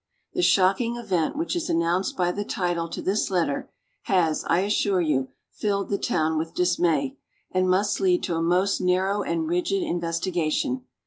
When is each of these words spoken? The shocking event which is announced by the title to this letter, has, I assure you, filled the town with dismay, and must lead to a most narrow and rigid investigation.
The 0.33 0.41
shocking 0.41 0.95
event 0.97 1.35
which 1.37 1.55
is 1.55 1.69
announced 1.69 2.17
by 2.17 2.31
the 2.31 2.43
title 2.43 2.89
to 2.89 3.03
this 3.03 3.29
letter, 3.29 3.69
has, 4.05 4.43
I 4.47 4.61
assure 4.61 4.99
you, 4.99 5.27
filled 5.51 5.89
the 5.89 5.99
town 5.99 6.39
with 6.39 6.55
dismay, 6.55 7.17
and 7.51 7.69
must 7.69 7.99
lead 7.99 8.23
to 8.23 8.35
a 8.35 8.41
most 8.41 8.81
narrow 8.81 9.21
and 9.21 9.47
rigid 9.47 9.83
investigation. 9.83 10.85